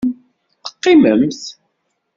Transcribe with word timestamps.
Teqqimemt. 0.63 1.43